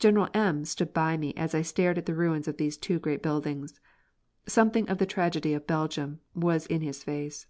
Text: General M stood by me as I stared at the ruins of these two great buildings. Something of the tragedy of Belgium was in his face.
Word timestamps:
General 0.00 0.26
M 0.34 0.64
stood 0.64 0.92
by 0.92 1.16
me 1.16 1.32
as 1.36 1.54
I 1.54 1.62
stared 1.62 1.96
at 1.96 2.06
the 2.06 2.16
ruins 2.16 2.48
of 2.48 2.56
these 2.56 2.76
two 2.76 2.98
great 2.98 3.22
buildings. 3.22 3.78
Something 4.48 4.88
of 4.88 4.98
the 4.98 5.06
tragedy 5.06 5.54
of 5.54 5.68
Belgium 5.68 6.18
was 6.34 6.66
in 6.66 6.80
his 6.80 7.04
face. 7.04 7.46